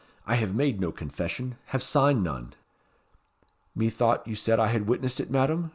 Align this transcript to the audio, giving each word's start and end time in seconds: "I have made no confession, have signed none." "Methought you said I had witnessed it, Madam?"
"I 0.25 0.33
have 0.37 0.55
made 0.55 0.81
no 0.81 0.91
confession, 0.91 1.57
have 1.65 1.83
signed 1.83 2.23
none." 2.23 2.55
"Methought 3.75 4.25
you 4.25 4.33
said 4.33 4.59
I 4.59 4.65
had 4.69 4.87
witnessed 4.89 5.19
it, 5.19 5.29
Madam?" 5.29 5.69